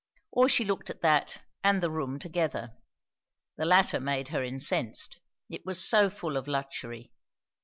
Or 0.31 0.49
she 0.49 0.65
looked 0.65 0.89
at 0.89 1.03
that 1.03 1.43
and 1.63 1.79
the 1.79 1.91
room 1.91 2.17
together; 2.17 2.75
the 3.57 3.65
latter 3.65 3.99
made 3.99 4.29
her 4.29 4.43
incensed. 4.43 5.19
It 5.47 5.63
was 5.63 5.87
so 5.87 6.09
full 6.09 6.37
of 6.37 6.47
luxury. 6.47 7.13